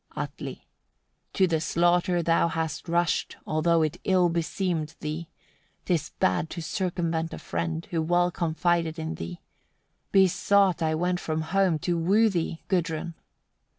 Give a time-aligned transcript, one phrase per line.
[0.17, 0.65] Atli.
[1.33, 1.33] 91.
[1.33, 5.29] To the slaughter thou hast rushed, although it ill beseemed thee;
[5.85, 9.41] 'tis bad to circumvent a friend, who well confided in thee.
[10.11, 13.13] Besought I went from home, to woo thee, Gudrun!